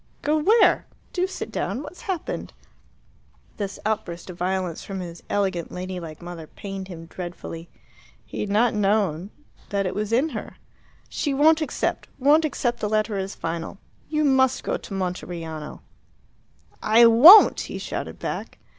[0.23, 0.87] "Go where?
[1.13, 1.83] Do sit down.
[1.83, 2.53] What's happened?"
[3.57, 7.69] This outburst of violence from his elegant ladylike mother pained him dreadfully.
[8.25, 9.29] He had not known
[9.69, 10.55] that it was in her.
[11.07, 13.77] "She won't accept won't accept the letter as final.
[14.09, 15.81] You must go to Monteriano!"
[16.81, 18.57] "I won't!" he shouted back.